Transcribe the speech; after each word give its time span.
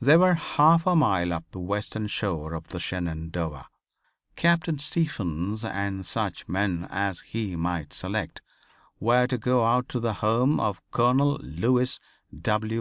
They 0.00 0.16
were 0.16 0.34
half 0.34 0.86
of 0.86 0.92
a 0.92 0.94
mile 0.94 1.32
up 1.32 1.50
the 1.50 1.58
western 1.58 2.06
shore 2.06 2.54
of 2.54 2.68
the 2.68 2.78
Shenandoah. 2.78 3.66
Captain 4.36 4.78
Stephens, 4.78 5.64
and 5.64 6.06
such 6.06 6.46
men 6.46 6.86
as 6.88 7.18
he 7.26 7.56
might 7.56 7.92
select, 7.92 8.42
were 9.00 9.26
to 9.26 9.36
go 9.38 9.64
out 9.64 9.88
to 9.88 9.98
the 9.98 10.12
home 10.22 10.60
of 10.60 10.80
Colonel 10.92 11.32
Lewis 11.42 11.98
W. 12.40 12.80